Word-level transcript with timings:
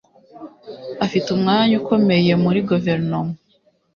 Afite 1.05 1.27
umwanya 1.35 1.73
ukomeye 1.81 2.33
muri 2.43 2.59
guverinoma. 2.69 3.33